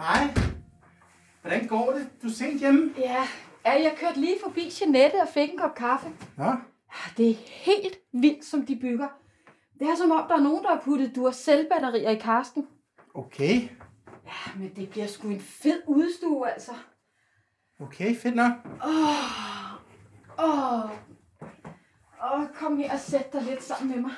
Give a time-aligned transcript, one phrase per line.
[0.00, 0.34] Hej.
[1.40, 2.10] Hvordan går det?
[2.22, 2.94] Du er sent hjemme?
[2.98, 3.26] Ja,
[3.64, 6.08] ja jeg kørte lige forbi Jeanette og fik en kop kaffe.
[6.38, 6.52] Ja,
[7.16, 9.08] Det er helt vildt, som de bygger.
[9.78, 12.66] Det er som om, der er nogen, der har puttet Duracell-batterier i Karsten.
[13.14, 13.68] okay.
[14.26, 16.72] Ja, men det bliver sgu en fed udstue, altså.
[17.80, 18.52] Okay, fedt nok.
[18.84, 19.74] Åh,
[20.44, 20.90] åh,
[22.32, 24.12] åh, kom her og sæt dig lidt sammen med mig.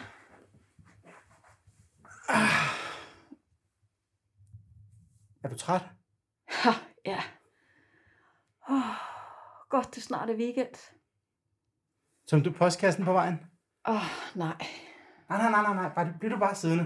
[5.42, 5.82] Er du træt?
[6.48, 6.70] Ha,
[7.04, 7.20] ja.
[8.70, 8.82] Åh,
[9.68, 10.74] godt, det snart er weekend.
[12.26, 13.34] Som du postkassen på vejen?
[13.88, 14.02] Åh,
[14.34, 14.56] nej.
[15.28, 15.94] Nej, nej, nej, nej, nej.
[15.94, 16.84] Bare, bliver du bare siddende.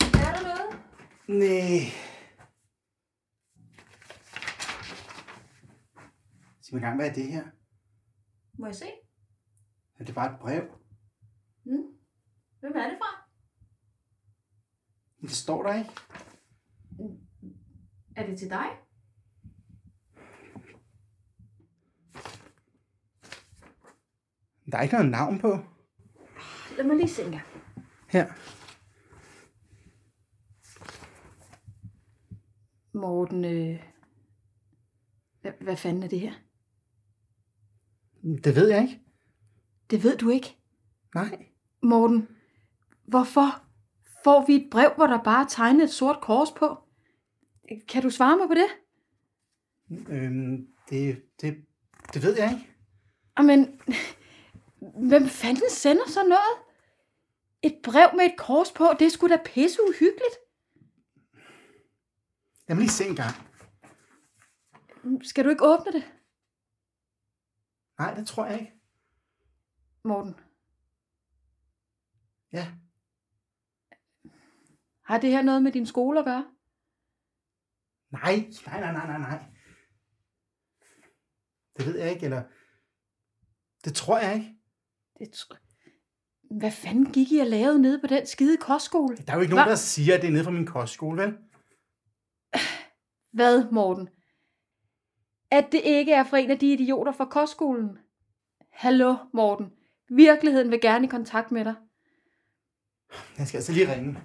[0.00, 0.80] Er der noget?
[1.28, 1.80] Nej.
[6.62, 7.44] Sig mig gang, hvad er det her?
[8.58, 8.86] Må jeg se?
[10.04, 10.62] Er det bare et brev?
[11.62, 11.84] Hmm?
[12.60, 13.28] Hvem er det fra?
[15.18, 15.90] Men Det står der ikke.
[18.16, 18.66] Er det til dig?
[24.72, 25.58] Der er ikke noget navn på.
[26.76, 27.46] Lad mig lige se engang.
[28.08, 28.26] Her.
[32.92, 33.82] Morten, øh...
[35.60, 36.34] hvad fanden er det her?
[38.44, 39.03] Det ved jeg ikke.
[39.94, 40.56] Det ved du ikke.
[41.14, 41.46] Nej.
[41.82, 42.28] Morten,
[43.04, 43.64] hvorfor
[44.24, 46.78] får vi et brev, hvor der bare er tegnet et sort kors på?
[47.88, 48.66] Kan du svare mig på det?
[50.08, 51.64] Øhm, det, det,
[52.14, 52.74] det ved jeg ikke.
[53.42, 53.80] Men
[55.10, 56.54] hvem fanden sender så noget?
[57.62, 60.36] Et brev med et kors på, det sgu da pisse uhyggeligt.
[62.68, 63.34] Lad mig lige se en gang.
[65.22, 66.04] Skal du ikke åbne det,
[67.98, 68.83] Nej, det tror jeg ikke.
[70.04, 70.34] Morten?
[72.52, 72.72] Ja.
[75.04, 76.46] Har det her noget med din skole at gøre?
[78.10, 79.44] Nej, nej, nej, nej, nej, nej.
[81.76, 82.42] Det ved jeg ikke, eller...
[83.84, 84.54] Det tror jeg ikke.
[85.18, 85.60] Det tr-
[86.58, 89.16] Hvad fanden gik I og lavede nede på den skide kostskole?
[89.16, 89.70] Der er jo ikke nogen, Hva?
[89.70, 91.38] der siger, at det er nede fra min kostskole, vel?
[93.32, 94.08] Hvad, Morten?
[95.50, 97.98] At det ikke er fra en af de idioter fra kostskolen?
[98.70, 99.72] Hallo, Morten.
[100.16, 101.74] Virkeligheden vil gerne i kontakt med dig.
[103.38, 104.18] Jeg skal altså lige ringe.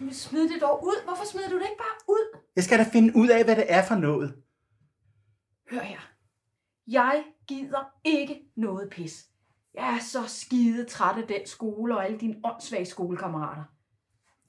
[0.00, 1.04] Men smid det dog ud.
[1.04, 2.38] Hvorfor smider du det ikke bare ud?
[2.56, 4.34] Jeg skal da finde ud af, hvad det er for noget.
[5.70, 5.98] Hør her.
[6.86, 9.24] Jeg gider ikke noget pis.
[9.74, 13.64] Jeg er så skide træt af den skole og alle dine åndssvage skolekammerater.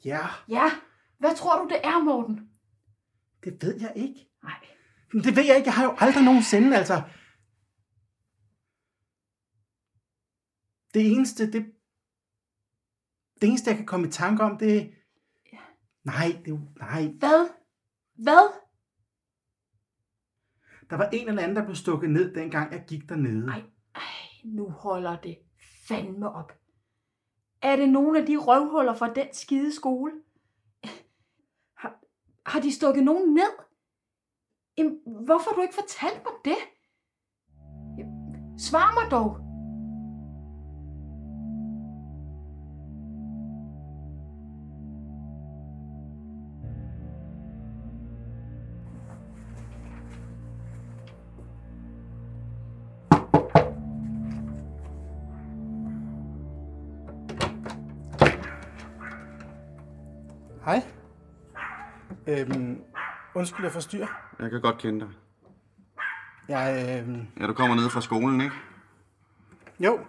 [0.05, 0.71] Ja, Ja,
[1.19, 2.49] hvad tror du, det er, Morten?
[3.43, 4.29] det ved jeg ikke.
[4.43, 4.53] Nej,
[5.13, 5.67] Men det ved jeg ikke.
[5.67, 7.01] Jeg har jo aldrig nogensinde, altså...
[10.95, 11.65] Det eneste, det...
[13.41, 14.85] Det eneste, jeg kan komme i tanke om, det er...
[16.03, 16.57] Nej, det er.
[16.79, 17.07] Nej.
[17.19, 17.49] hvad?
[18.13, 18.61] Hvad?
[20.89, 23.47] Der var en eller anden, der blev stukket ned, dengang jeg gik dernede.
[23.47, 23.63] Ej,
[23.95, 24.01] ej,
[24.45, 25.37] nu holder det
[25.87, 26.51] fandme op.
[27.61, 30.11] Er det nogle af de røvhuller fra den skide skole?
[31.77, 31.99] Har,
[32.45, 33.51] har de stukket nogen ned?
[34.77, 36.57] Jamen, hvorfor har du ikke fortalt mig det?
[38.57, 39.44] Svar mig dog.
[60.65, 60.83] Hej.
[62.27, 62.81] Øhm,
[63.35, 64.07] undskyld, jeg forstyrrer.
[64.39, 65.09] Jeg kan godt kende dig.
[66.47, 68.55] Jeg, øhm, Ja, du kommer ned fra skolen, ikke?
[69.79, 69.99] jo.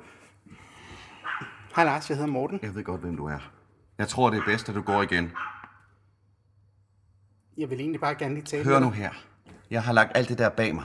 [1.76, 2.58] Hej Lars, jeg hedder Morten.
[2.62, 3.38] Jeg ved godt, hvem du er.
[3.98, 5.32] Jeg tror, det er bedst, at du går igen.
[7.58, 8.94] Jeg vil egentlig bare gerne lige tale Hør med nu dig.
[8.96, 9.10] her.
[9.70, 10.84] Jeg har lagt alt det der bag mig.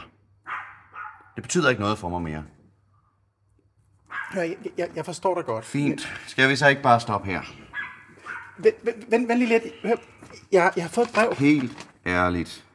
[1.36, 2.44] Det betyder ikke noget for mig mere.
[4.34, 5.66] Hør, jeg, jeg, jeg forstår dig godt.
[5.66, 6.02] Fint.
[6.28, 7.42] Skal vi så ikke bare stoppe her?
[8.64, 9.64] Vent, vent, lige lidt.
[9.84, 9.96] Hør,
[10.52, 11.34] jeg, jeg har fået et brev.
[11.38, 12.66] Helt ærligt.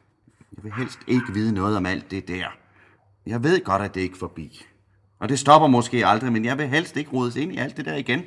[0.55, 2.47] Jeg vil helst ikke vide noget om alt det der.
[3.25, 4.65] Jeg ved godt, at det ikke er forbi.
[5.19, 7.85] Og det stopper måske aldrig, men jeg vil helst ikke rodes ind i alt det
[7.85, 8.23] der igen.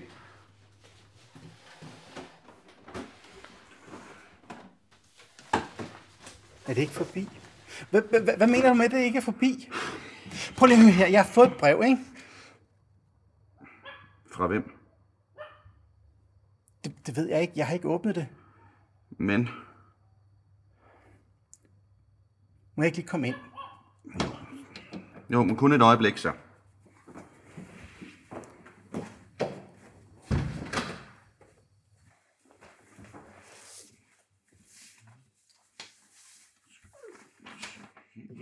[6.67, 7.29] Er det ikke forbi?
[7.91, 9.69] Hvad, mener du med, at det ikke er forbi?
[10.57, 11.07] Prøv lige her.
[11.07, 11.99] Jeg har fået et brev, ikke?
[14.33, 14.80] Fra hvem?
[16.85, 17.53] Det, det ved jeg ikke.
[17.57, 18.29] Jeg har ikke åbnet det.
[19.11, 19.49] Men?
[22.77, 23.37] Må jeg ikke lige komme ind?
[25.31, 26.33] Jo, men kun et øjeblik så.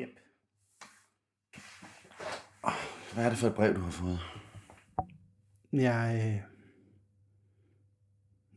[0.01, 0.09] Yep.
[3.15, 4.21] Hvad er det for et brev, du har fået?
[5.73, 6.58] Jeg, øh,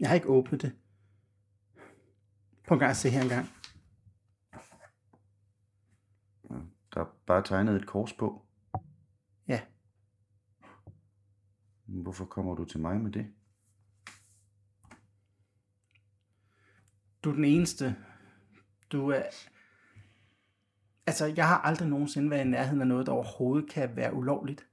[0.01, 0.75] jeg har ikke åbnet det.
[2.67, 3.47] På en gang at se her engang.
[6.93, 8.45] Der er bare tegnet et kors på.
[9.47, 9.61] Ja,
[11.85, 13.33] Hvorfor kommer du til mig med det?
[17.23, 17.95] du er den eneste.
[18.91, 19.23] Du er...
[21.07, 24.67] Altså, jeg har aldrig nogensinde været i nærheden af noget, der overhovedet kan være ulovligt.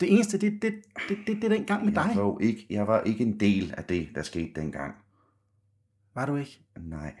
[0.00, 0.74] Det eneste, det, det,
[1.08, 2.06] det, det, det er den gang med dig.
[2.08, 4.94] Jeg var, jo ikke, jeg var ikke en del af det, der skete dengang.
[6.14, 6.60] Var du ikke?
[6.76, 7.14] Nej.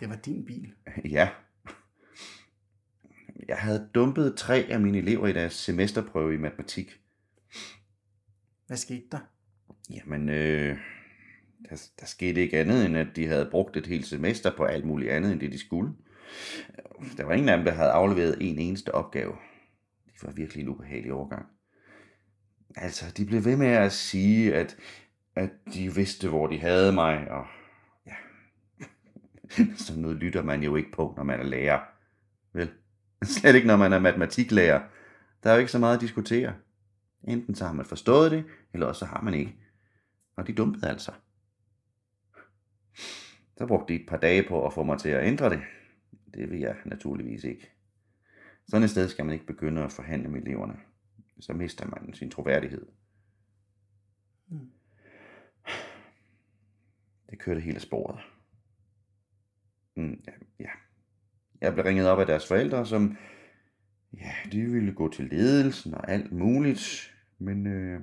[0.00, 0.72] Det var din bil.
[1.10, 1.28] Ja.
[3.48, 7.00] Jeg havde dumpet tre af mine elever i deres semesterprøve i matematik.
[8.66, 9.18] Hvad skete der?
[9.90, 10.78] Jamen, øh,
[11.70, 14.84] der, der skete ikke andet, end at de havde brugt et helt semester på alt
[14.84, 15.92] muligt andet, end det de skulle.
[17.16, 19.32] Der var ingen af dem, der havde afleveret en eneste opgave.
[20.06, 21.46] Det var virkelig en ubehagelig overgang.
[22.76, 24.76] Altså, de blev ved med at sige, at,
[25.36, 27.46] at de vidste, hvor de havde mig, og
[28.06, 28.14] ja,
[29.86, 31.80] sådan noget lytter man jo ikke på, når man er lærer.
[32.52, 32.70] Vel?
[33.22, 34.82] Slet ikke, når man er matematiklærer.
[35.42, 36.54] Der er jo ikke så meget at diskutere.
[37.28, 39.56] Enten så har man forstået det, eller også så har man ikke.
[40.36, 41.12] Og de dumpede altså.
[43.58, 45.60] Så brugte de et par dage på at få mig til at ændre det.
[46.34, 47.70] Det vil jeg naturligvis ikke.
[48.68, 50.76] Sådan et sted skal man ikke begynde at forhandle med eleverne.
[51.40, 52.86] Så mister man sin troværdighed.
[57.30, 58.20] Det kørte helt af sporet.
[59.96, 60.70] Mm, ja, ja.
[61.60, 63.16] Jeg blev ringet op af deres forældre, som
[64.12, 67.14] ja, de ville gå til ledelsen og alt muligt.
[67.38, 68.00] Men øh,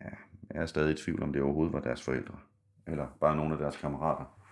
[0.00, 0.10] ja,
[0.50, 2.38] jeg er stadig i tvivl, om det overhovedet var deres forældre.
[2.86, 4.45] Eller bare nogle af deres kammerater.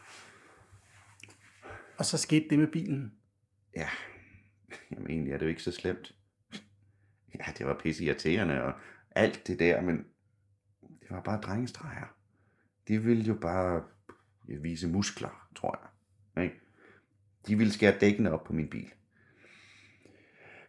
[1.98, 3.12] Og så skete det med bilen.
[3.76, 3.88] Ja,
[4.90, 6.14] jamen egentlig er det jo ikke så slemt.
[7.34, 8.72] Ja, det var pisse irriterende og
[9.10, 9.96] alt det der, men
[11.00, 12.16] det var bare drengestreger.
[12.88, 13.84] De ville jo bare
[14.62, 15.80] vise muskler, tror
[16.36, 16.44] jeg.
[16.44, 16.60] Ikke?
[17.46, 18.92] De ville skære dækkene op på min bil.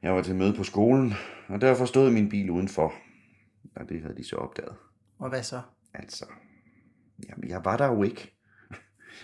[0.01, 1.13] Jeg var til møde på skolen,
[1.47, 2.93] og derfor stod min bil udenfor.
[3.75, 4.75] Og det havde de så opdaget.
[5.17, 5.61] Og hvad så?
[5.93, 6.25] Altså,
[7.29, 8.34] jamen, jeg var der jo ikke.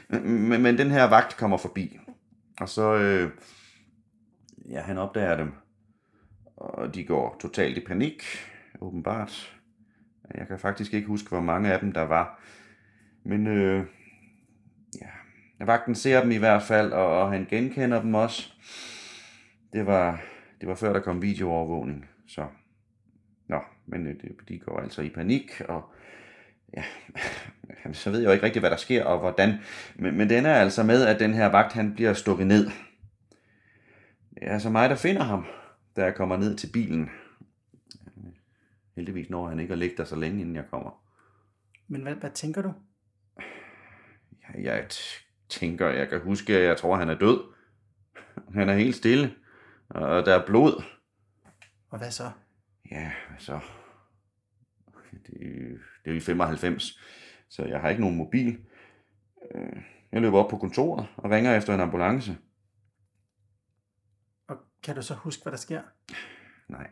[0.10, 2.00] Men, men den her vagt kommer forbi,
[2.60, 3.32] og så, øh,
[4.70, 5.52] ja, han opdager dem,
[6.58, 8.24] og de går totalt i panik,
[8.82, 9.58] åbenbart.
[10.36, 12.42] Jeg kan faktisk ikke huske, hvor mange af dem der var,
[13.24, 13.86] men øh,
[15.02, 18.52] ja, vagten ser dem i hvert fald, og, og han genkender dem også.
[19.74, 20.22] Det var,
[20.62, 22.48] det var før der kom videoovervågning, så
[23.48, 25.92] Nå, men øh, det- de går altså i panik, og
[26.74, 26.84] ja,
[27.94, 29.60] så ved jeg jo ikke rigtig, hvad der sker og hvordan.
[29.96, 32.66] Men, men den er altså med, at den her vagt, han bliver stukket ned.
[34.34, 35.46] Det er altså mig, der finder ham,
[35.96, 37.10] da jeg kommer ned til bilen.
[38.96, 41.04] Heldigvis når han ikke at ligge der så længe, inden jeg kommer.
[41.88, 42.74] Men hvad, hvad tænker du?
[44.54, 44.88] Jeg, jeg
[45.50, 47.40] tænker, jeg kan huske, at jeg tror, han er død.
[48.54, 49.36] Han er helt stille,
[49.90, 50.84] og der er blod.
[51.90, 52.32] Og hvad så?
[52.92, 53.60] Ja, hvad så?
[55.12, 57.00] Det, det er jo i 95,
[57.50, 58.66] så jeg har ikke nogen mobil.
[59.56, 62.38] Øh, Jeg løber op på kontoret og ringer efter en ambulance.
[64.48, 65.84] Og kan du så huske, hvad der sker?
[66.68, 66.90] Nej,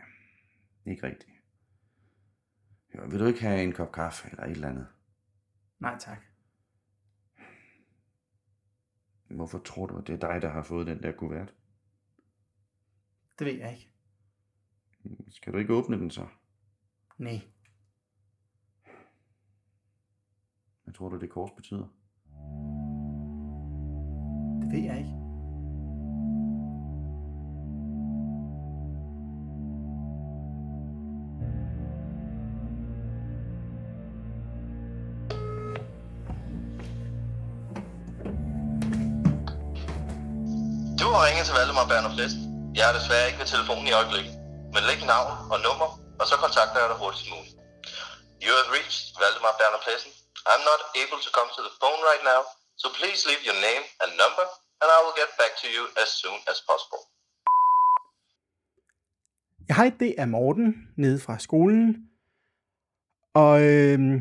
[0.85, 1.31] ikke rigtigt.
[2.95, 4.87] Jo, vil du ikke have en kop kaffe eller et eller andet?
[5.79, 6.17] Nej tak.
[9.29, 11.53] Hvorfor tror du, at det er dig, der har fået den der kuvert?
[13.39, 13.91] Det ved jeg ikke.
[15.29, 16.27] Skal du ikke åbne den så?
[17.17, 17.41] Nej.
[20.89, 21.87] Hvad tror du, det kors betyder?
[24.61, 25.15] Det ved jeg ikke.
[40.99, 42.41] Du har ringet til Valdemar Berner Plessen.
[42.75, 44.33] Jeg er desværre ikke ved telefonen i øjeblikket.
[44.73, 47.55] Men læg navn og nummer, og så kontakter jeg dig hurtigst muligt.
[48.45, 50.11] You have reached Valdemar Berner Plessen.
[50.51, 52.41] I'm not able to come to the phone right now,
[52.81, 54.45] so please leave your name and number,
[54.81, 57.01] and I will get back to you as soon as possible.
[59.67, 62.09] Jeg hej, det er Morten nede fra skolen.
[63.33, 64.15] Og øhm,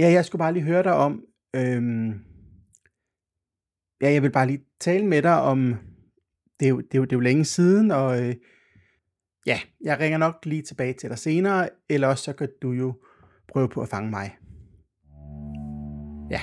[0.00, 1.24] ja, jeg skulle bare lige høre dig om...
[1.56, 2.10] Øhm,
[4.00, 5.58] ja, jeg vil bare lige tale med dig om...
[6.60, 8.36] Det er jo, det er jo, det er jo længe siden, og øh,
[9.46, 13.02] ja, jeg ringer nok lige tilbage til dig senere, eller også så kan du jo
[13.52, 14.38] prøve på at fange mig.
[16.32, 16.40] Ja.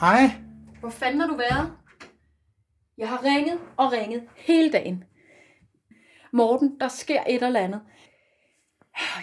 [0.00, 0.30] Hej.
[0.80, 1.72] Hvor fanden har du været?
[2.98, 5.04] Jeg har ringet og ringet hele dagen.
[6.32, 7.80] Morten, der sker et eller andet.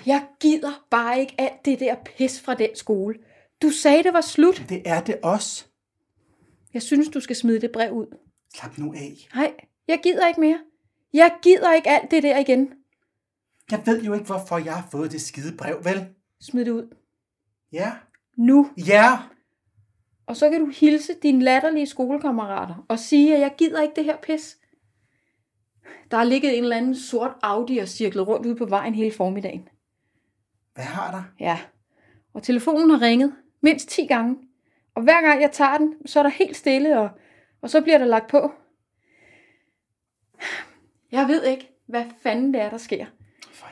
[0.05, 3.15] Jeg gider bare ikke alt det der pis fra den skole.
[3.61, 4.65] Du sagde, det var slut.
[4.69, 5.65] Det er det også.
[6.73, 8.17] Jeg synes, du skal smide det brev ud.
[8.55, 9.27] Slap nu af.
[9.35, 9.53] Nej,
[9.87, 10.59] jeg gider ikke mere.
[11.13, 12.73] Jeg gider ikke alt det der igen.
[13.71, 16.07] Jeg ved jo ikke, hvorfor jeg har fået det skide brev, vel?
[16.41, 16.95] Smid det ud.
[17.71, 17.91] Ja.
[18.37, 18.69] Nu.
[18.87, 19.19] Ja.
[20.25, 24.05] Og så kan du hilse dine latterlige skolekammerater og sige, at jeg gider ikke det
[24.05, 24.57] her pis.
[26.11, 29.15] Der har ligget en eller anden sort Audi og cirklet rundt ude på vejen hele
[29.15, 29.69] formiddagen.
[30.73, 31.23] Hvad har der?
[31.39, 31.59] Ja,
[32.33, 34.35] og telefonen har ringet mindst 10 gange.
[34.95, 37.09] Og hver gang jeg tager den, så er der helt stille, og,
[37.61, 38.51] og så bliver der lagt på.
[41.11, 43.05] Jeg ved ikke, hvad fanden det er, der sker.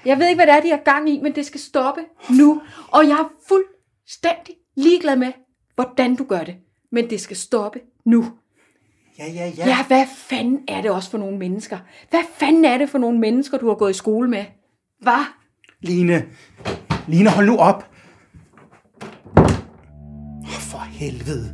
[0.06, 2.62] Jeg ved ikke, hvad det er, de har gang i, men det skal stoppe nu.
[2.88, 5.32] Og jeg er fuldstændig ligeglad med,
[5.75, 6.56] hvordan du gør det.
[6.92, 8.25] Men det skal stoppe nu.
[9.20, 9.68] Ja, ja, ja.
[9.68, 11.77] Ja, hvad fanden er det også for nogle mennesker?
[12.10, 14.46] Hvad fanden er det for nogle mennesker, du har gået i skole med?
[15.01, 15.25] Hvad?
[15.82, 16.25] Line.
[17.08, 17.94] Line, hold nu op.
[21.05, 21.53] helvede.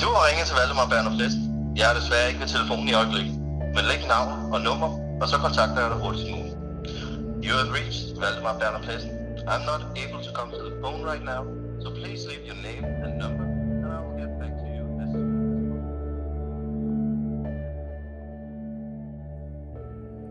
[0.00, 1.36] Du har ringet til Valdemar Berner Flest.
[1.76, 3.34] Jeg er desværre ikke ved telefonen i øjeblikket.
[3.74, 4.90] Men læg navn og nummer,
[5.22, 6.56] og så kontakter jeg dig hurtigst muligt.
[7.46, 9.12] You have reached Valdemar Berner Pleasant.
[9.52, 11.42] I'm not able to come to the phone right now,
[11.82, 13.39] so please leave your name and number,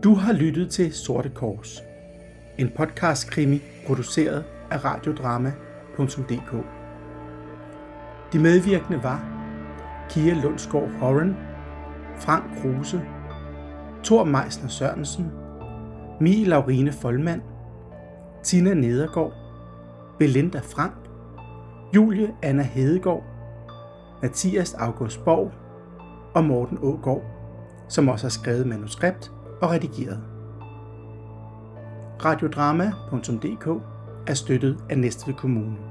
[0.04, 1.82] Du har lyttet til Sorte Kors.
[2.58, 6.52] En podcast-krimi produceret af radiodrama.dk.
[8.32, 9.24] De medvirkende var
[10.10, 11.36] Kia Lundsgaard Horan,
[12.16, 13.02] Frank Kruse,
[14.04, 15.30] Thor Meisner Sørensen,
[16.20, 17.42] Mie Laurine Folmand,
[18.42, 19.32] Tina Nedergaard,
[20.18, 20.94] Belinda Frank,
[21.94, 23.24] Julie Anna Hedegaard,
[24.22, 25.52] Mathias August Borg
[26.34, 27.22] og Morten Ågaard,
[27.88, 30.20] som også har skrevet manuskript og redigeret.
[32.24, 33.66] Radiodrama.dk
[34.26, 35.89] er støttet af Næstved Kommune.